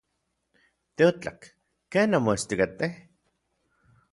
[0.97, 1.41] Teotlak.
[1.91, 2.93] ¿Ken nanmoestikatej?